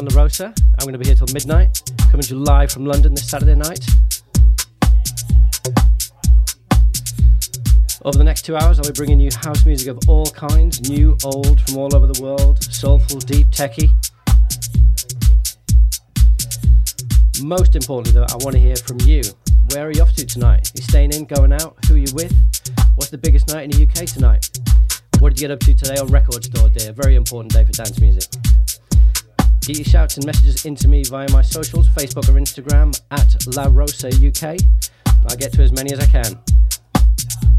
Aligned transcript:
559. 0.00 0.48
I'm 0.48 0.54
I'm 0.78 0.84
going 0.84 0.92
to 0.94 0.98
be 0.98 1.04
here 1.04 1.14
till 1.14 1.26
midnight, 1.34 1.82
coming 2.10 2.22
to 2.22 2.34
you 2.34 2.40
live 2.40 2.72
from 2.72 2.86
London 2.86 3.12
this 3.12 3.28
Saturday 3.28 3.54
night. 3.54 3.84
Over 8.02 8.16
the 8.16 8.24
next 8.24 8.46
two 8.46 8.56
hours, 8.56 8.78
I'll 8.78 8.86
be 8.86 8.92
bringing 8.92 9.20
you 9.20 9.30
house 9.30 9.66
music 9.66 9.88
of 9.88 9.98
all 10.08 10.24
kinds, 10.24 10.88
new, 10.88 11.18
old, 11.22 11.60
from 11.60 11.76
all 11.76 11.94
over 11.94 12.06
the 12.06 12.22
world, 12.22 12.64
soulful, 12.64 13.18
deep, 13.18 13.48
techie. 13.48 13.90
Most 17.42 17.76
importantly, 17.76 18.18
though, 18.18 18.26
I 18.32 18.36
want 18.42 18.54
to 18.54 18.60
hear 18.60 18.76
from 18.76 19.00
you. 19.00 19.22
Where 19.72 19.88
are 19.88 19.92
you 19.92 20.00
off 20.00 20.14
to 20.14 20.24
tonight? 20.24 20.70
Are 20.70 20.78
you 20.78 20.82
staying 20.82 21.12
in, 21.12 21.26
going 21.26 21.52
out? 21.52 21.76
Who 21.88 21.96
are 21.96 21.98
you 21.98 22.14
with? 22.14 22.34
What's 22.94 23.10
the 23.10 23.18
biggest 23.18 23.48
night 23.48 23.64
in 23.64 23.70
the 23.70 23.82
UK 23.86 24.06
tonight? 24.06 24.48
What 25.18 25.34
did 25.34 25.42
you 25.42 25.48
get 25.48 25.52
up 25.52 25.60
to 25.60 25.74
today 25.74 26.00
on 26.00 26.06
Record 26.06 26.42
Store 26.42 26.70
Day? 26.70 26.88
A 26.88 26.92
very 26.94 27.16
important 27.16 27.52
day 27.52 27.66
for 27.66 27.72
dance 27.72 28.00
music. 28.00 28.24
Get 29.66 29.76
your 29.76 29.84
shouts 29.84 30.16
and 30.16 30.26
messages 30.26 30.64
into 30.64 30.88
me 30.88 31.04
via 31.04 31.30
my 31.30 31.42
socials, 31.42 31.88
Facebook 31.88 32.28
or 32.28 32.40
Instagram 32.40 32.98
at 33.10 33.36
La 33.54 33.68
Rosa 33.70 34.08
UK. 34.08 34.58
I'll 35.28 35.36
get 35.36 35.52
to 35.52 35.62
as 35.62 35.70
many 35.72 35.92
as 35.92 36.00
I 36.00 36.06
can. 36.06 37.49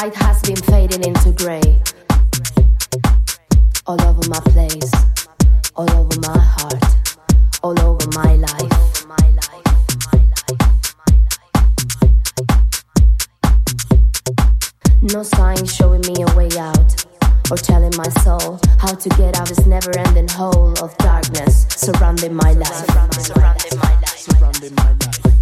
Light 0.00 0.14
has 0.14 0.40
been 0.42 0.54
fading 0.54 1.02
into 1.02 1.32
grey. 1.32 1.60
All 3.84 4.00
over 4.00 4.28
my 4.28 4.38
place, 4.38 4.92
all 5.74 5.90
over 5.90 6.20
my 6.20 6.38
heart, 6.38 6.84
all 7.64 7.80
over 7.80 8.06
my 8.12 8.36
life. 8.36 9.06
No 15.02 15.24
sign 15.24 15.66
showing 15.66 16.02
me 16.02 16.22
a 16.22 16.36
way 16.36 16.50
out, 16.56 17.04
or 17.50 17.56
telling 17.56 17.92
my 17.96 18.08
soul 18.22 18.60
how 18.78 18.94
to 18.94 19.08
get 19.08 19.34
out 19.34 19.50
of 19.50 19.56
this 19.56 19.66
never 19.66 19.98
ending 19.98 20.28
hole 20.28 20.74
of 20.80 20.96
darkness 20.98 21.66
surrounding 21.70 22.34
my 22.34 22.52
life. 22.52 22.86
Surrounding 22.86 23.34
my 23.80 23.94
life. 23.94 24.16
Surrounding 24.16 24.74
my 24.76 24.92
life. 24.92 25.37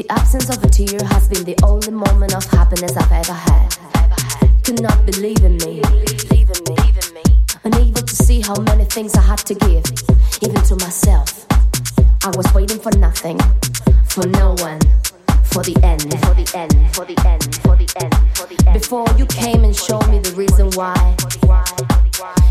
The 0.00 0.08
absence 0.08 0.48
of 0.48 0.64
a 0.64 0.66
tear 0.66 0.98
has 1.08 1.28
been 1.28 1.44
the 1.44 1.54
only 1.62 1.90
moment 1.90 2.34
of 2.34 2.42
happiness 2.46 2.96
I've 2.96 3.12
ever 3.12 3.34
had. 3.34 3.68
Could 4.64 4.80
not 4.80 5.04
believe 5.04 5.44
in 5.44 5.58
me. 5.58 5.82
Unable 7.64 8.00
to 8.00 8.16
see 8.16 8.40
how 8.40 8.56
many 8.62 8.86
things 8.86 9.14
I 9.14 9.20
had 9.20 9.40
to 9.40 9.52
give, 9.52 9.84
even 10.40 10.62
to 10.72 10.76
myself. 10.76 11.44
I 12.24 12.32
was 12.34 12.48
waiting 12.54 12.80
for 12.80 12.90
nothing, 12.96 13.38
for 14.08 14.26
no 14.40 14.56
one, 14.64 14.80
for 15.44 15.60
the 15.68 15.76
end, 15.84 16.08
for 16.24 16.32
the 16.32 16.48
end, 16.56 16.72
for 16.96 17.04
the 17.04 17.20
end, 17.28 17.56
for 17.56 17.76
the 17.76 17.92
end, 18.00 18.14
for 18.38 18.46
the 18.46 18.56
end. 18.66 18.72
Before 18.72 19.04
you 19.18 19.26
came 19.26 19.64
and 19.64 19.76
showed 19.76 20.08
me 20.08 20.18
the 20.18 20.32
reason 20.32 20.70
why. 20.80 20.96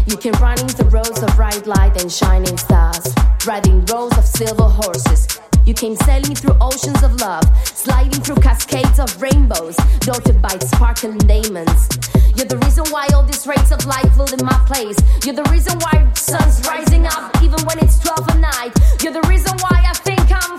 You 0.06 0.18
came 0.18 0.34
running 0.34 0.68
through 0.68 0.90
roads 0.90 1.24
of 1.24 1.36
bright 1.36 1.66
light 1.66 2.00
and 2.00 2.12
shining 2.12 2.58
stars, 2.58 3.12
riding 3.48 3.84
rows 3.86 4.16
of 4.20 4.26
silver 4.26 4.70
horses. 4.70 5.40
You 5.70 5.76
came 5.76 5.96
sailing 5.98 6.34
through 6.34 6.56
oceans 6.60 7.04
of 7.04 7.22
love, 7.22 7.44
sliding 7.64 8.24
through 8.24 8.38
cascades 8.38 8.98
of 8.98 9.22
rainbows, 9.22 9.76
dotted 10.00 10.42
by 10.42 10.58
sparkling 10.58 11.20
diamonds. 11.20 11.88
You're 12.36 12.48
the 12.48 12.58
reason 12.66 12.86
why 12.90 13.06
all 13.14 13.22
these 13.22 13.46
rays 13.46 13.72
of 13.72 13.86
light 13.86 14.10
filled 14.16 14.34
in 14.34 14.44
my 14.44 14.58
place. 14.66 14.98
You're 15.24 15.36
the 15.36 15.48
reason 15.52 15.78
why 15.78 16.12
sun's 16.16 16.66
rising 16.66 17.06
up 17.06 17.40
even 17.44 17.64
when 17.68 17.78
it's 17.78 18.00
12 18.00 18.30
at 18.30 18.40
night. 18.40 18.74
You're 19.04 19.14
the 19.14 19.28
reason 19.30 19.54
why 19.60 19.86
I 19.86 19.94
think 19.94 20.26
I'm 20.34 20.58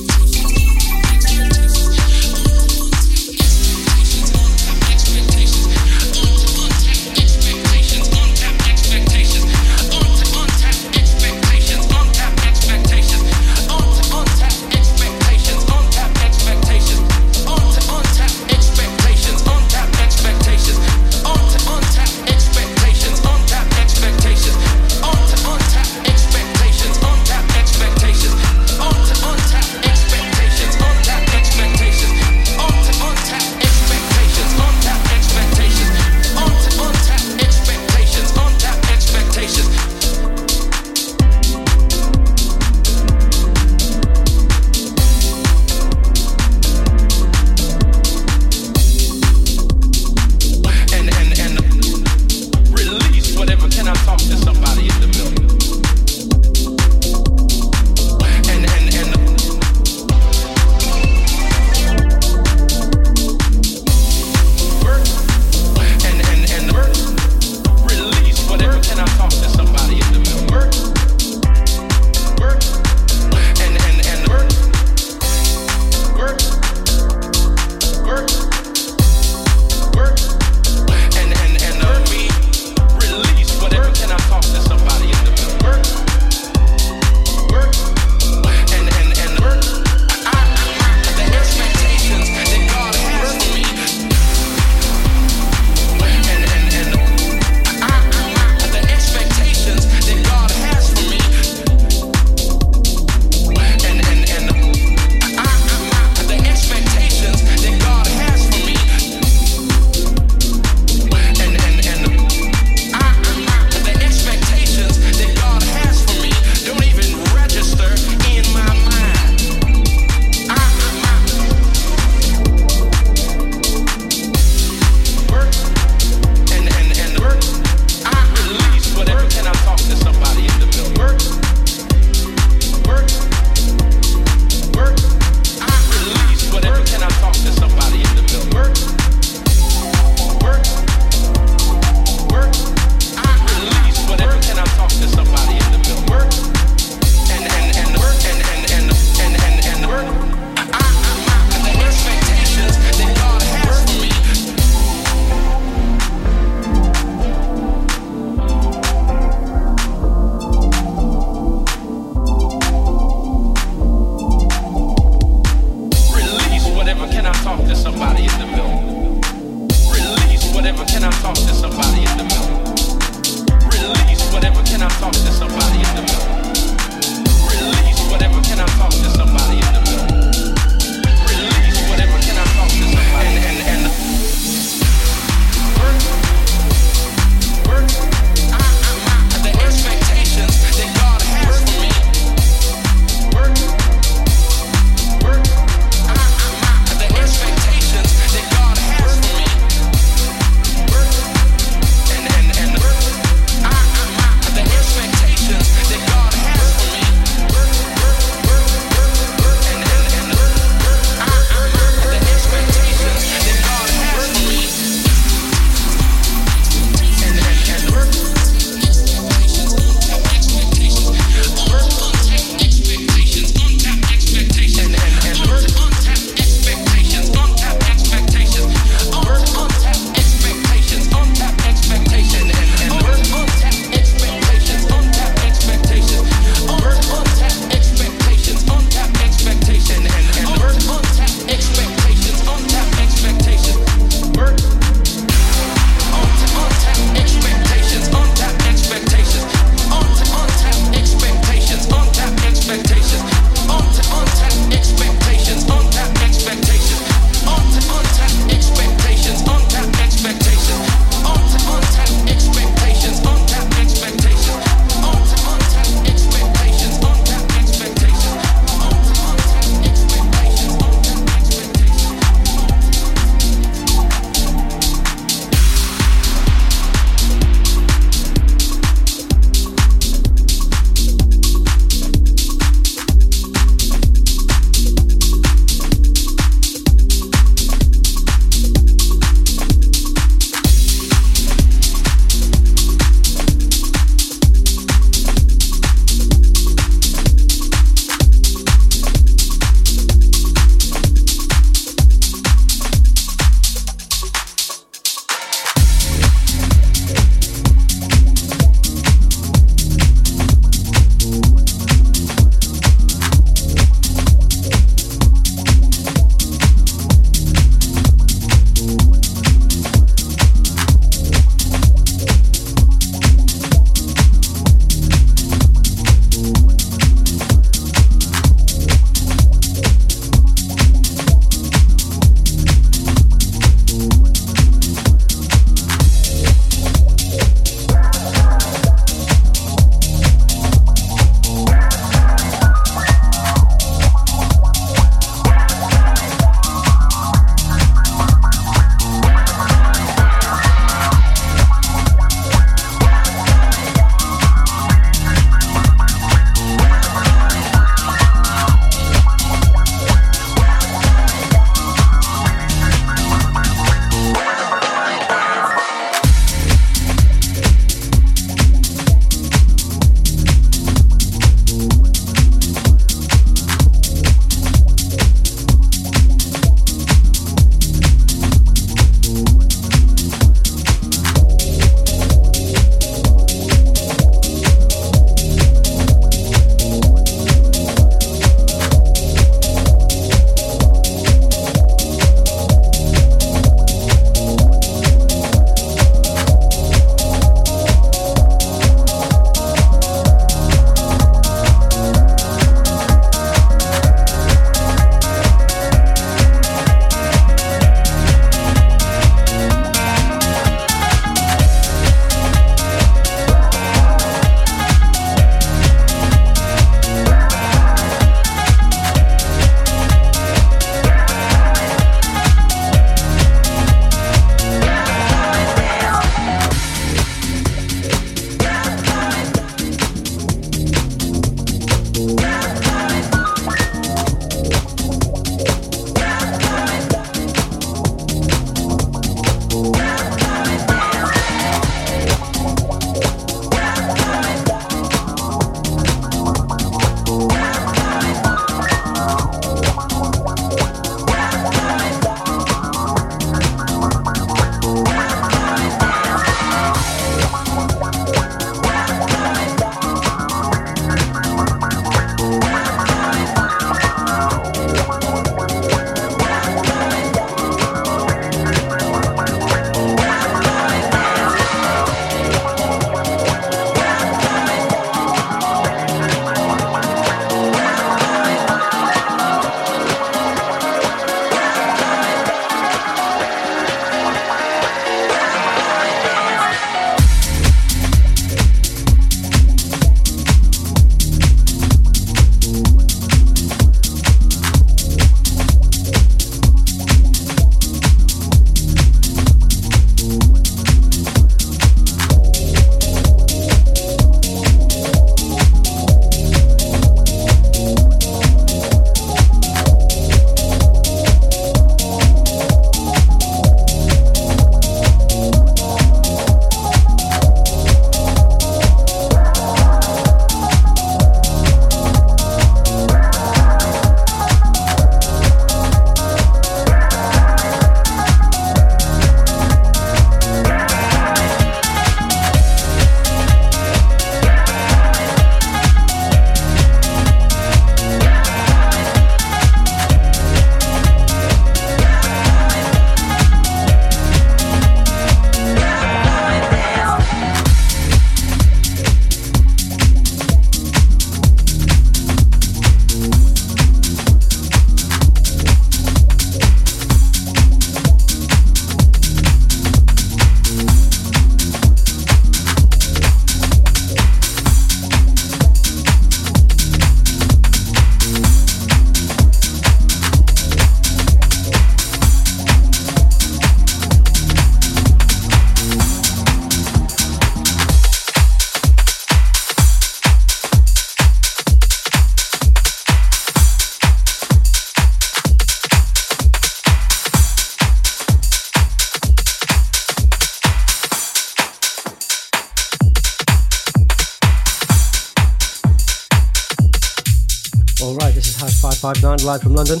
559 599.40 599.46
live 599.46 599.62
from 599.62 599.74
London. 599.74 600.00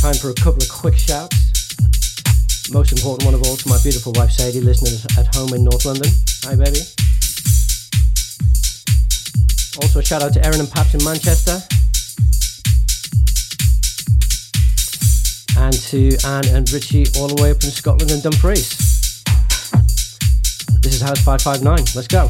Time 0.00 0.14
for 0.14 0.30
a 0.30 0.34
couple 0.34 0.62
of 0.62 0.68
quick 0.68 0.96
shouts. 0.96 1.36
Most 2.72 2.92
important 2.92 3.24
one 3.24 3.34
of 3.34 3.42
all 3.46 3.56
to 3.56 3.68
my 3.68 3.78
beautiful 3.82 4.12
wife 4.16 4.30
Sadie, 4.30 4.60
listeners 4.60 5.04
at 5.18 5.34
home 5.34 5.52
in 5.54 5.64
North 5.64 5.84
London. 5.84 6.10
Hi, 6.44 6.54
baby. 6.56 6.80
Also, 9.80 9.98
a 10.00 10.04
shout 10.04 10.22
out 10.22 10.32
to 10.34 10.44
Erin 10.44 10.60
and 10.60 10.70
Paps 10.70 10.94
in 10.94 11.04
Manchester. 11.04 11.60
And 15.56 15.74
to 15.88 16.16
Anne 16.26 16.48
and 16.54 16.70
Richie 16.72 17.06
all 17.18 17.28
the 17.28 17.40
way 17.42 17.50
up 17.50 17.62
in 17.64 17.70
Scotland 17.70 18.10
and 18.10 18.22
Dumfries. 18.22 18.76
This 20.82 20.94
is 20.94 21.00
House 21.00 21.20
559. 21.22 21.76
Let's 21.94 22.08
go. 22.08 22.28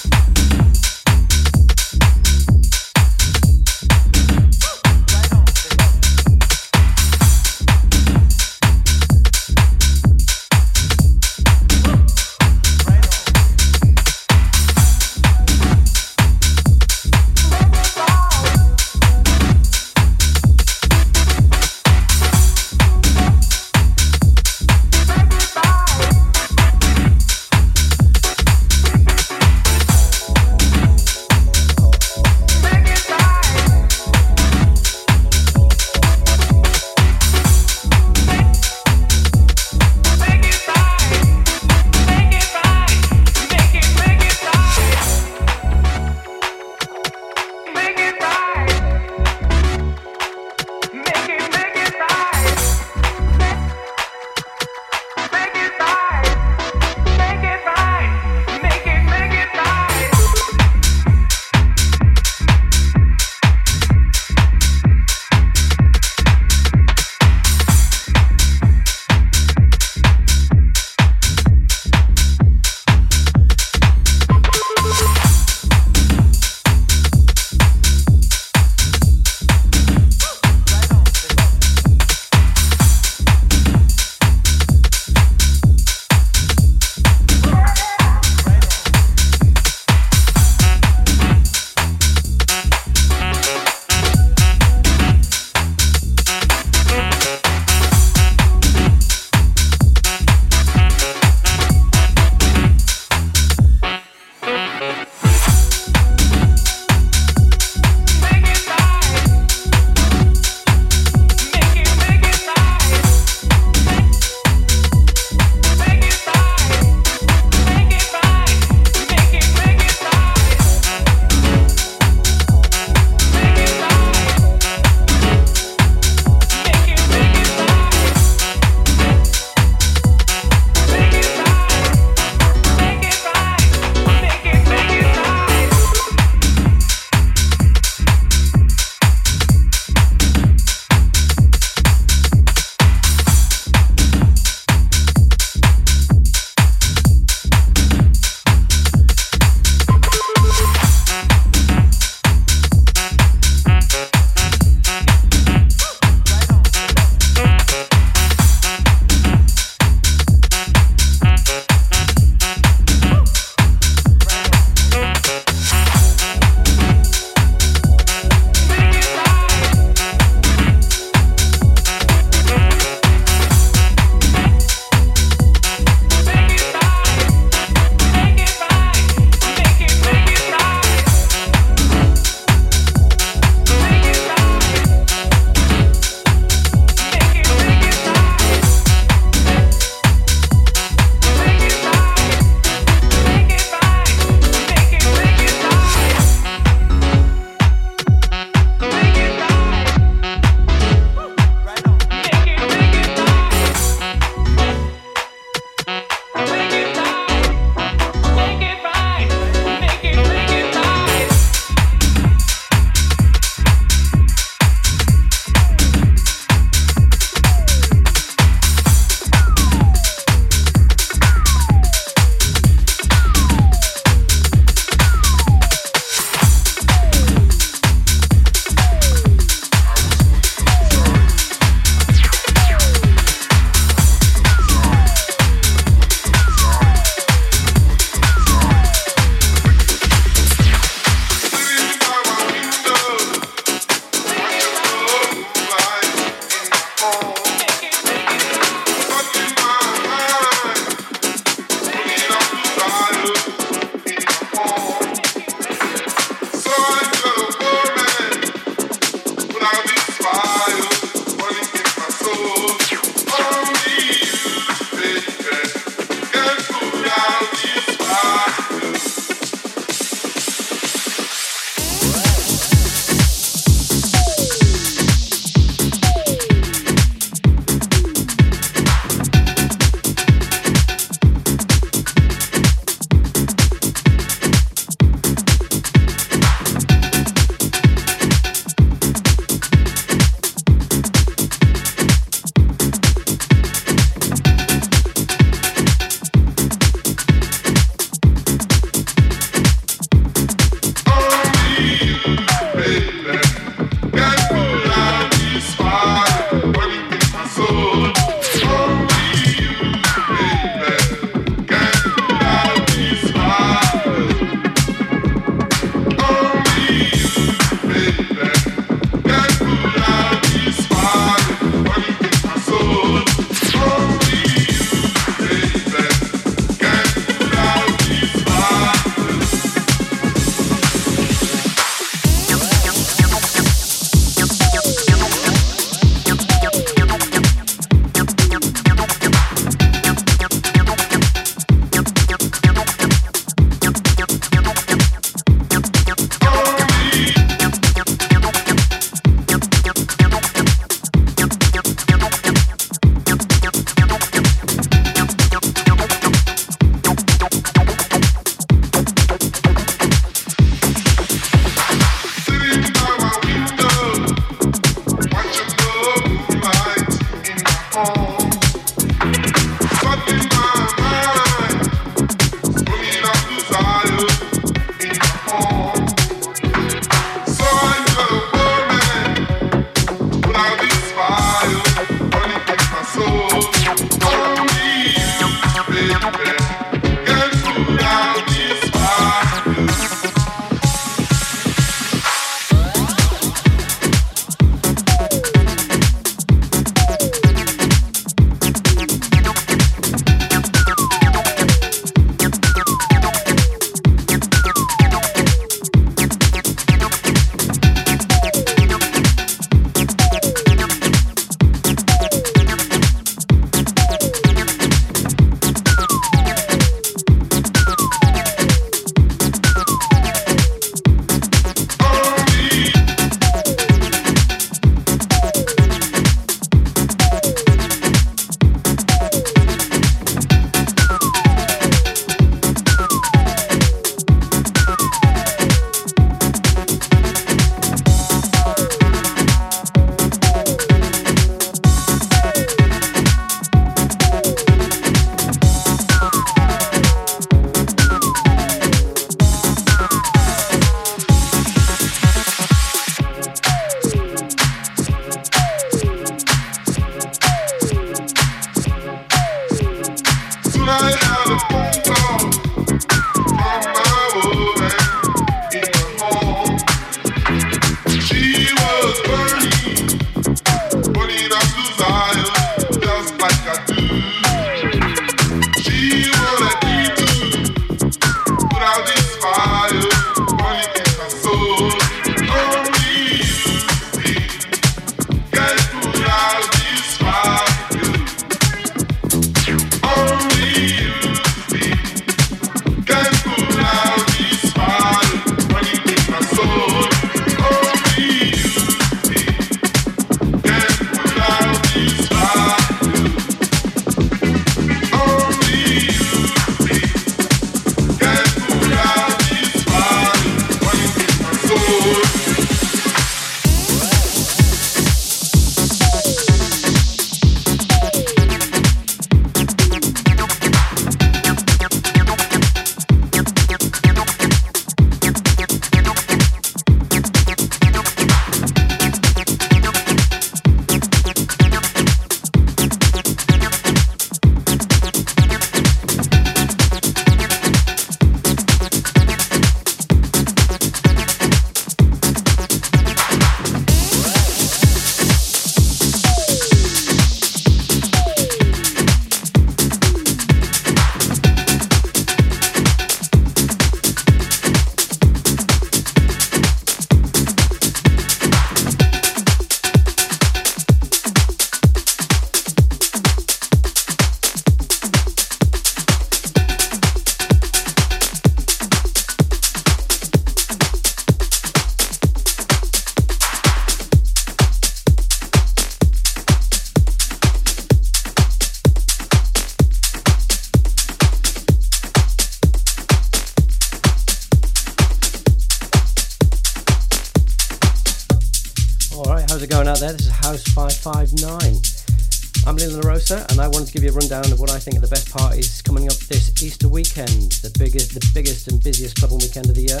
Rundown 594.16 594.50
of 594.50 594.58
what 594.58 594.70
I 594.70 594.78
think 594.78 594.96
are 594.96 595.00
the 595.00 595.12
best 595.12 595.30
parties 595.30 595.82
coming 595.82 596.06
up 596.08 596.16
this 596.32 596.48
Easter 596.62 596.88
weekend, 596.88 597.52
the 597.60 597.68
biggest, 597.78 598.14
the 598.14 598.24
biggest 598.32 598.66
and 598.68 598.82
busiest 598.82 599.20
clubbing 599.20 599.38
weekend 599.38 599.68
of 599.68 599.76
the 599.76 599.84
year. 599.84 600.00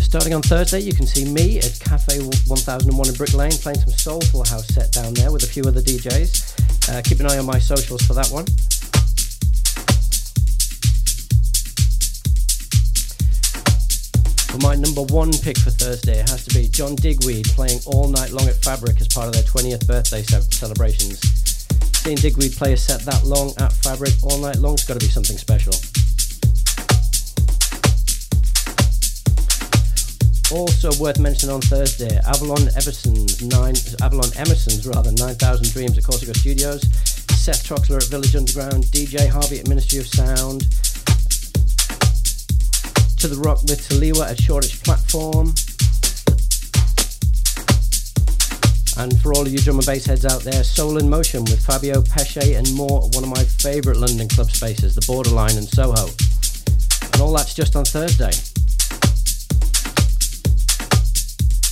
Starting 0.00 0.32
on 0.32 0.40
Thursday, 0.40 0.80
you 0.80 0.94
can 0.94 1.06
see 1.06 1.26
me 1.28 1.58
at 1.58 1.78
Cafe 1.78 2.16
1001 2.48 3.08
in 3.08 3.14
Brick 3.14 3.34
Lane 3.34 3.52
playing 3.52 3.78
some 3.78 3.92
soulful 3.92 4.44
house 4.48 4.66
set 4.68 4.92
down 4.92 5.12
there 5.12 5.30
with 5.30 5.42
a 5.42 5.46
few 5.46 5.62
other 5.64 5.82
DJs. 5.82 6.88
Uh, 6.88 7.02
keep 7.02 7.20
an 7.20 7.26
eye 7.26 7.36
on 7.36 7.44
my 7.44 7.58
socials 7.58 8.00
for 8.00 8.14
that 8.14 8.28
one. 8.28 8.46
Number 14.96 15.12
one 15.12 15.32
pick 15.32 15.58
for 15.58 15.70
Thursday, 15.70 16.16
has 16.16 16.44
to 16.46 16.54
be 16.54 16.68
John 16.68 16.94
Digweed 16.96 17.46
playing 17.48 17.80
all 17.86 18.08
night 18.08 18.30
long 18.30 18.48
at 18.48 18.56
Fabric 18.56 18.98
as 19.00 19.08
part 19.08 19.26
of 19.28 19.34
their 19.34 19.42
20th 19.42 19.86
birthday 19.86 20.22
celebrations. 20.22 21.20
Seeing 22.00 22.16
Digweed 22.16 22.52
play 22.52 22.72
a 22.72 22.76
set 22.76 23.02
that 23.02 23.24
long 23.24 23.52
at 23.58 23.72
Fabric 23.72 24.12
all 24.22 24.38
night 24.38 24.56
long's 24.56 24.84
got 24.84 24.94
to 24.94 25.04
be 25.04 25.10
something 25.12 25.36
special. 25.36 25.74
Also 30.56 30.88
worth 31.02 31.18
mentioning 31.18 31.54
on 31.54 31.60
Thursday, 31.60 32.16
Avalon 32.24 32.68
Emerson's 32.72 33.42
nine 33.42 33.74
Avalon 34.00 34.30
Emerson's 34.36 34.86
rather 34.86 35.12
9000 35.12 35.72
Dreams 35.72 35.98
at 35.98 36.04
Corsica 36.04 36.32
Studios, 36.32 36.80
Seth 37.36 37.66
Troxler 37.66 38.00
at 38.00 38.08
Village 38.08 38.34
Underground, 38.34 38.84
DJ 38.84 39.28
Harvey 39.28 39.58
at 39.60 39.68
Ministry 39.68 39.98
of 39.98 40.06
Sound, 40.06 40.64
to 43.18 43.28
the 43.28 43.36
rock 43.36 43.62
with 43.62 43.88
Taliwa 43.88 44.30
at 44.30 44.40
Shoreditch 44.40 44.82
Platform. 44.82 45.54
And 48.98 49.20
for 49.20 49.34
all 49.34 49.42
of 49.42 49.52
you 49.52 49.58
drum 49.58 49.76
and 49.76 49.86
bass 49.86 50.06
heads 50.06 50.24
out 50.24 50.42
there, 50.42 50.64
Soul 50.64 50.98
in 50.98 51.08
Motion 51.08 51.44
with 51.44 51.64
Fabio 51.64 52.02
Pesce 52.02 52.56
and 52.56 52.72
more, 52.74 53.08
one 53.12 53.24
of 53.24 53.30
my 53.30 53.44
favourite 53.44 53.98
London 53.98 54.28
club 54.28 54.50
spaces, 54.50 54.94
the 54.94 55.04
Borderline 55.06 55.56
and 55.56 55.68
Soho. 55.68 56.08
And 57.12 57.20
all 57.20 57.32
that's 57.32 57.54
just 57.54 57.76
on 57.76 57.84
Thursday. 57.84 58.32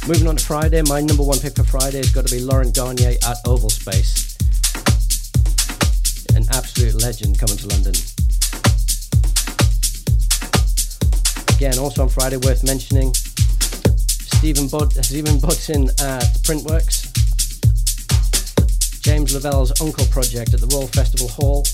Moving 0.06 0.28
on 0.28 0.36
to 0.36 0.44
Friday, 0.44 0.82
my 0.82 1.00
number 1.00 1.22
one 1.22 1.38
pick 1.38 1.56
for 1.56 1.64
Friday 1.64 1.98
has 1.98 2.10
got 2.10 2.26
to 2.26 2.34
be 2.34 2.40
Laurent 2.40 2.74
Garnier 2.74 3.16
at 3.24 3.36
Oval 3.46 3.70
Space. 3.70 4.36
An 6.36 6.44
absolute 6.52 7.00
legend 7.00 7.38
coming 7.38 7.56
to 7.56 7.66
London. 7.68 7.94
Again, 11.64 11.78
also 11.78 12.02
on 12.02 12.10
Friday, 12.10 12.36
worth 12.36 12.62
mentioning, 12.62 13.14
Stephen, 13.14 14.68
Bud- 14.68 14.92
Stephan 15.02 15.38
Bodzin 15.38 15.88
at 15.98 16.24
Printworks. 16.44 17.08
James 19.00 19.32
Lavelle's 19.32 19.72
UNKLE 19.80 20.04
Project 20.10 20.52
at 20.52 20.60
the 20.60 20.66
Royal 20.66 20.88
Festival 20.88 21.26
Hall. 21.26 21.64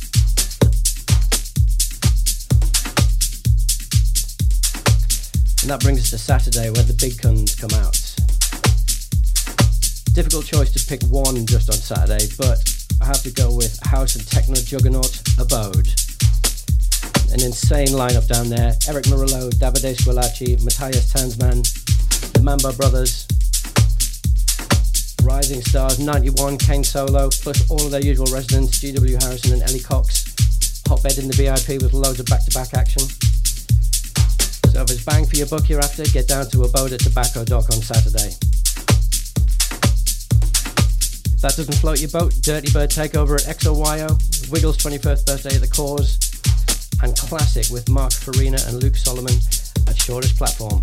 And 5.62 5.70
that 5.70 5.80
brings 5.80 5.99
us 5.99 6.11
to 6.11 6.18
Saturday 6.18 6.70
where 6.70 6.84
the 6.84 6.95
big 6.95 7.20
guns 7.20 7.57
come 7.57 7.72
out. 7.82 7.99
Difficult 10.14 10.47
choice 10.47 10.70
to 10.70 10.86
pick 10.86 11.03
one 11.11 11.45
just 11.47 11.68
on 11.68 11.74
Saturday, 11.74 12.32
but 12.38 12.62
I 13.03 13.07
have 13.07 13.24
to 13.24 13.32
go 13.32 13.53
with 13.53 13.76
House 13.86 14.14
and 14.14 14.24
Techno 14.24 14.55
Juggernaut 14.55 15.20
Abode. 15.41 15.88
An 17.32 17.42
insane 17.44 17.88
lineup 17.88 18.26
down 18.26 18.48
there. 18.48 18.74
Erick 18.88 19.04
Morillo, 19.06 19.50
Davide 19.50 19.94
Squillaci, 19.94 20.62
Matthias 20.64 21.12
Tanzmann, 21.12 21.62
the 22.32 22.42
Mamba 22.42 22.72
Brothers, 22.72 23.26
Rising 25.22 25.62
Stars 25.62 26.00
91, 26.00 26.58
Kane 26.58 26.82
Solo, 26.82 27.30
plus 27.30 27.70
all 27.70 27.84
of 27.84 27.90
their 27.92 28.04
usual 28.04 28.26
residents, 28.32 28.80
GW 28.80 29.22
Harrison 29.22 29.52
and 29.52 29.62
Ellie 29.62 29.80
Cox. 29.80 30.24
Hotbed 30.88 31.18
in 31.18 31.28
the 31.28 31.34
VIP 31.34 31.80
with 31.80 31.92
loads 31.92 32.18
of 32.18 32.26
back-to-back 32.26 32.74
action. 32.74 33.02
So 34.72 34.82
if 34.82 34.90
it's 34.90 35.04
bang 35.04 35.24
for 35.24 35.36
your 35.36 35.46
buck 35.46 35.68
you're 35.68 35.78
after, 35.78 36.04
get 36.04 36.26
down 36.26 36.48
to 36.50 36.62
Abode 36.62 36.92
at 36.92 37.00
Tobacco 37.00 37.44
Dock 37.44 37.70
on 37.70 37.80
Saturday. 37.82 38.34
If 41.30 41.40
that 41.42 41.54
doesn't 41.56 41.78
float 41.78 42.00
your 42.00 42.10
boat, 42.10 42.34
Dirty 42.42 42.72
Bird 42.72 42.90
Takeover 42.90 43.36
at 43.36 43.56
XOYO, 43.56 44.50
Wiggles 44.50 44.78
21st 44.78 45.26
birthday 45.26 45.54
at 45.54 45.60
the 45.60 45.68
Cause, 45.68 46.29
and 47.03 47.16
Classic 47.16 47.72
with 47.72 47.88
Mark 47.88 48.12
Farina 48.12 48.59
and 48.66 48.82
Luke 48.82 48.96
Solomon 48.96 49.34
at 49.88 49.96
Shoreditch 49.96 50.36
Platform. 50.36 50.82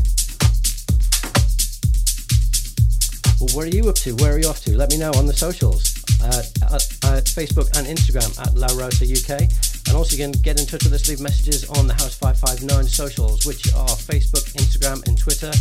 Well, 3.40 3.54
what 3.54 3.66
are 3.66 3.76
you 3.76 3.88
up 3.88 3.96
to? 3.96 4.14
Where 4.16 4.34
are 4.34 4.38
you 4.38 4.48
off 4.48 4.64
to? 4.64 4.76
Let 4.76 4.90
me 4.90 4.98
know 4.98 5.12
on 5.16 5.26
the 5.26 5.34
socials. 5.34 5.94
Uh, 6.20 6.42
at, 6.74 6.82
at, 7.14 7.24
Facebook 7.30 7.70
and 7.78 7.86
Instagram 7.86 8.28
at 8.40 8.54
La 8.56 8.66
Rosa 8.74 9.06
UK. 9.06 9.48
And 9.86 9.96
also 9.96 10.16
you 10.16 10.24
can 10.24 10.32
get 10.42 10.58
in 10.58 10.66
touch 10.66 10.82
with 10.84 10.92
us, 10.92 11.08
leave 11.08 11.20
messages 11.20 11.64
on 11.70 11.86
the 11.86 11.94
House 11.94 12.16
559 12.16 12.84
socials, 12.84 13.46
which 13.46 13.72
are 13.74 13.88
Facebook, 13.88 14.44
Instagram 14.58 15.06
and 15.06 15.16
Twitter 15.16 15.52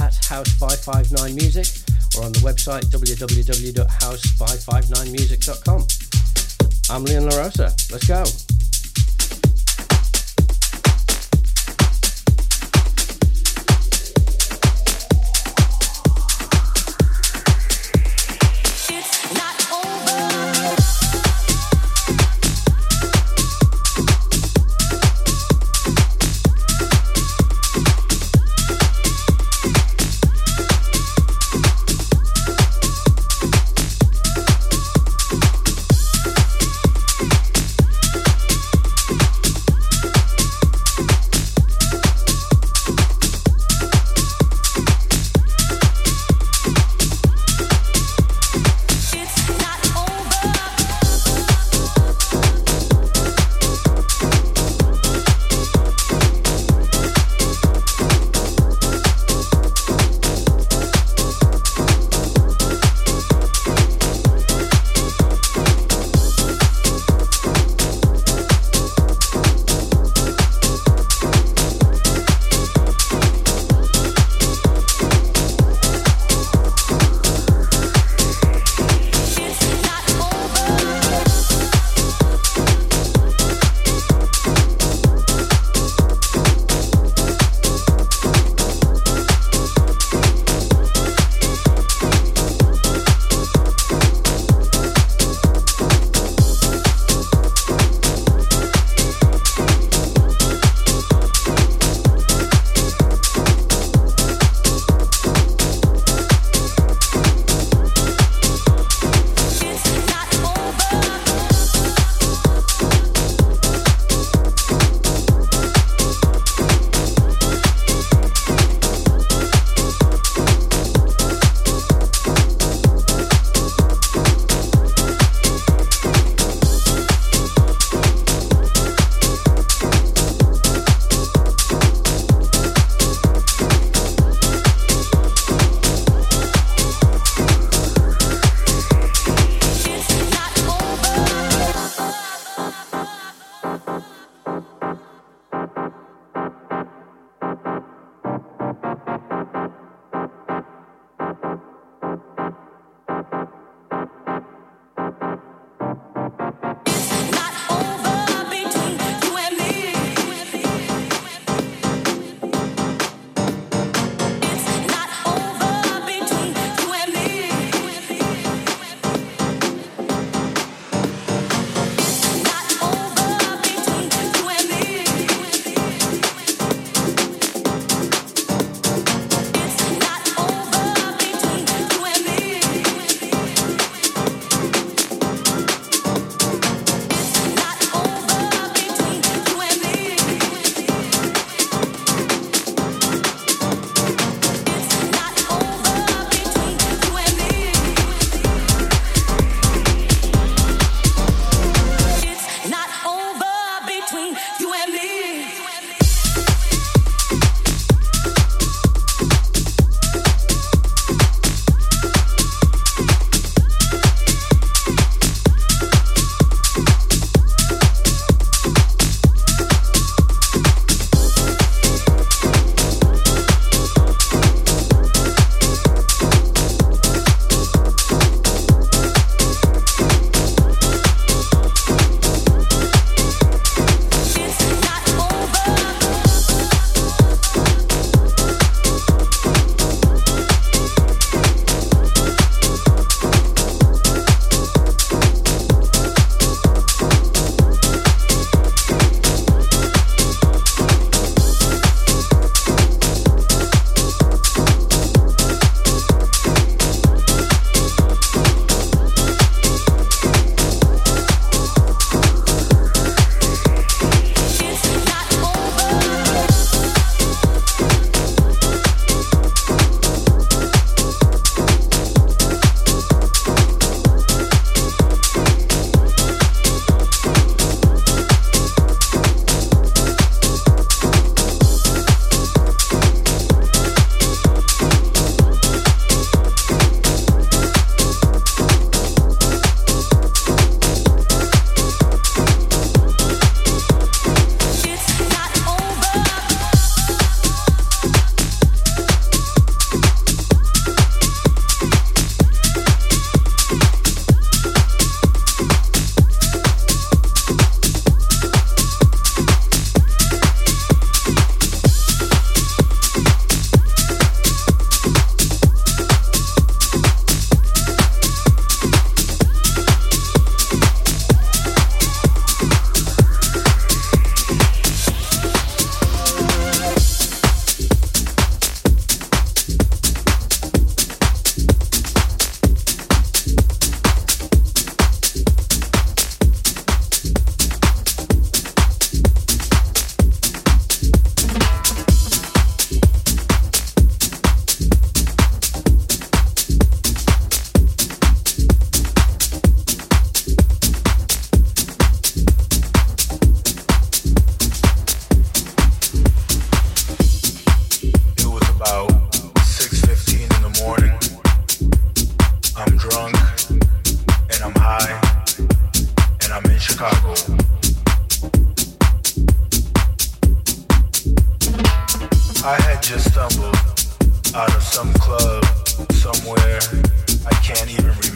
at 0.00 0.12
House559 0.24 1.34
Music 1.34 1.85
or 2.16 2.24
on 2.24 2.32
the 2.32 2.40
website 2.40 2.86
www.house559music.com. 2.86 5.86
I'm 6.88 7.04
Leon 7.04 7.28
La 7.28 7.36
Rosa. 7.36 7.74
Let's 7.90 8.06
go. 8.06 8.24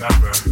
Brother, 0.01 0.50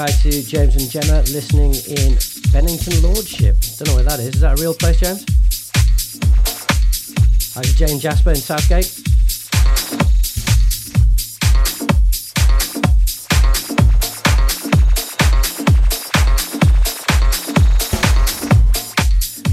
hi 0.00 0.06
to 0.06 0.42
James 0.42 0.76
and 0.76 0.88
Gemma 0.90 1.20
listening 1.28 1.74
in 1.74 2.16
Benington 2.52 3.02
Lordship. 3.02 3.60
Don't 3.76 3.88
know 3.88 3.94
where 3.96 4.04
that 4.04 4.18
is. 4.18 4.36
Is 4.36 4.40
that 4.40 4.58
a 4.58 4.62
real 4.62 4.72
place, 4.72 4.98
James? 4.98 5.26
Hi 7.52 7.60
to 7.60 7.76
Jane 7.76 8.00
Jasper 8.00 8.30
in 8.30 8.36
Southgate. 8.36 8.86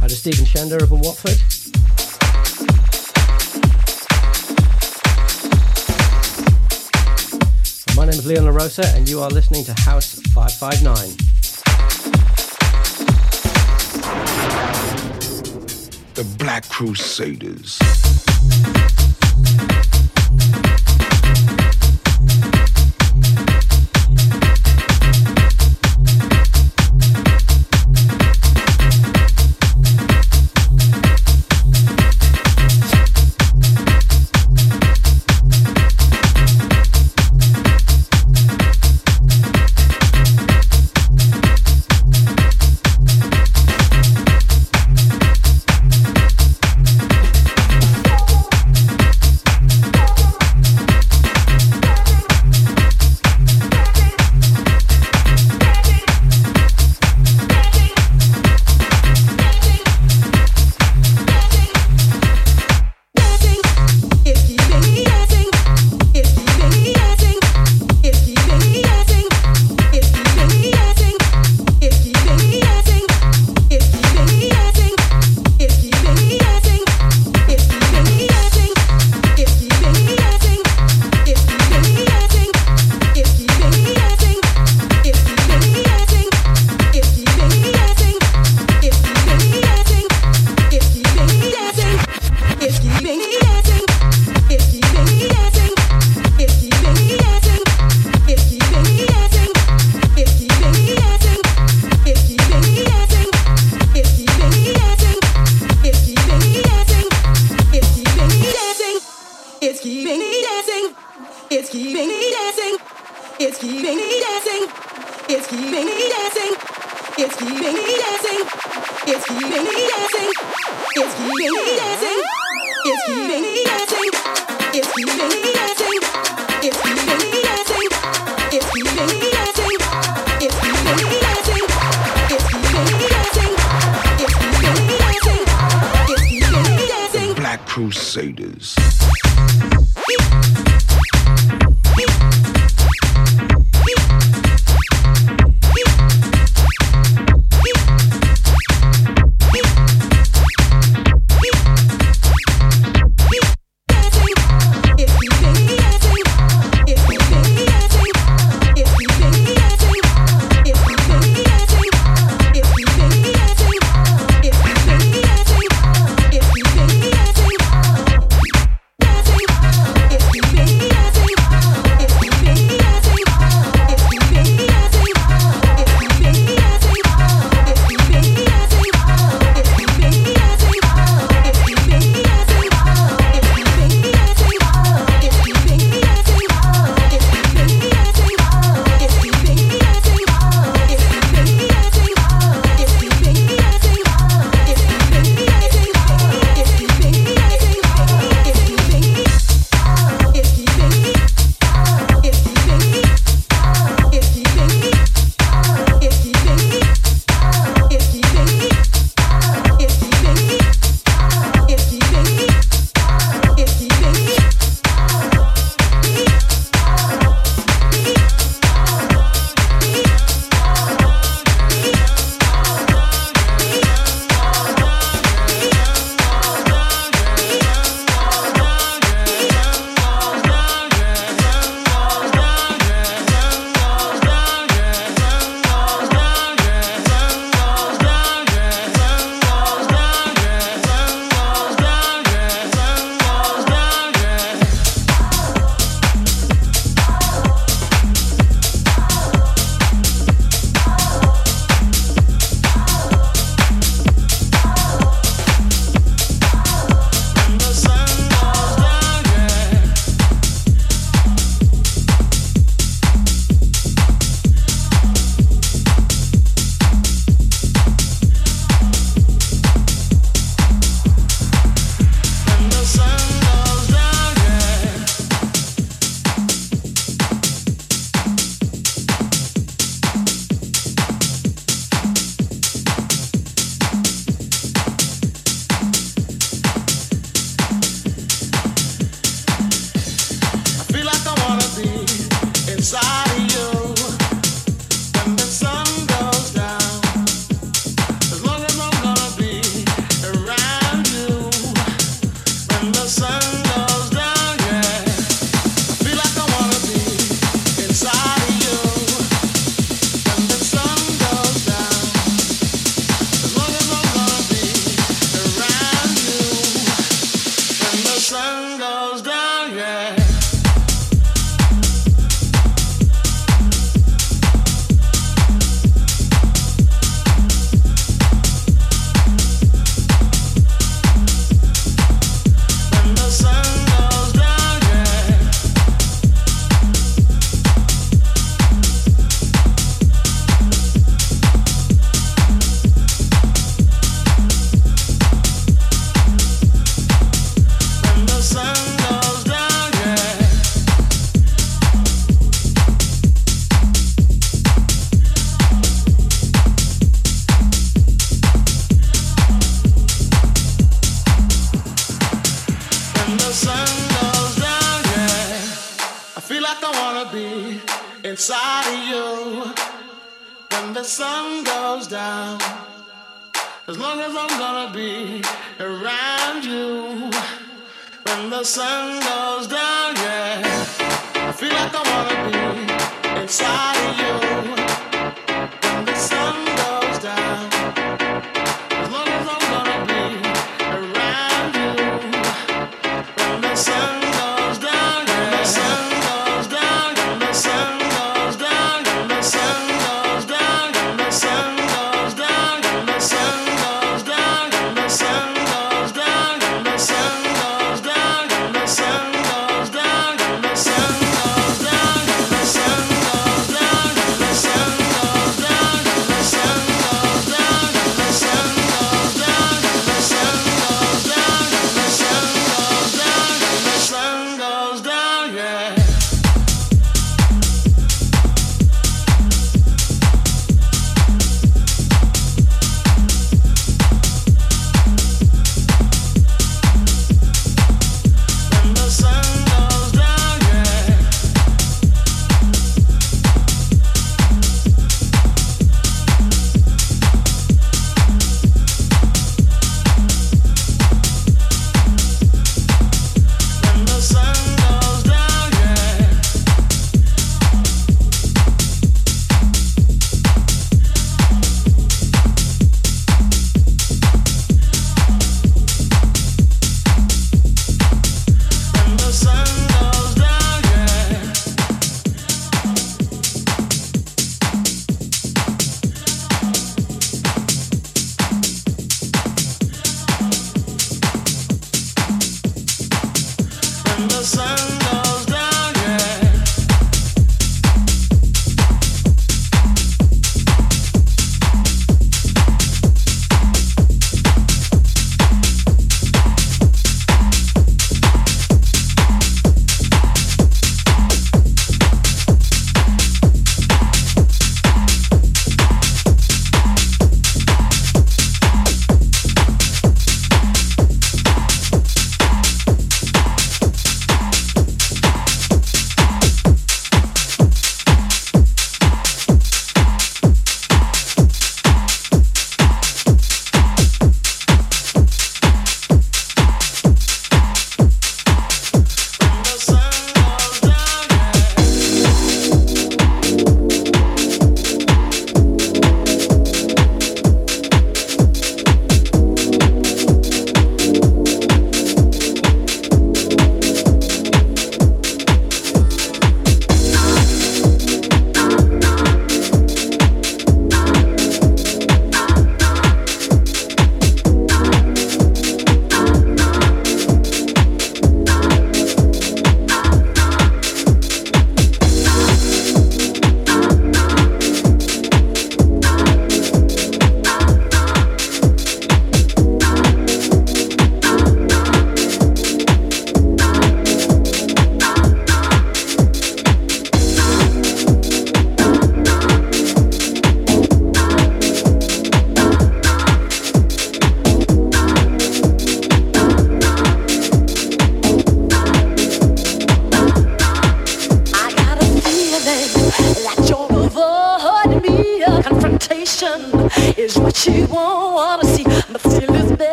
Hi 0.00 0.08
to 0.08 0.16
Stephen 0.16 0.46
Shender 0.46 0.82
up 0.82 0.90
in 0.90 1.00
Watford. 1.00 1.36
My 7.94 8.06
name 8.06 8.18
is 8.18 8.24
Leon 8.24 8.46
La 8.46 8.50
Rosa, 8.52 8.86
and 8.96 9.06
you 9.06 9.20
are 9.20 9.28
listening 9.28 9.64
to 9.64 9.74
House 9.82 10.19
559. 10.32 11.16
The 16.14 16.24
Black 16.38 16.68
Crusaders. 16.68 17.78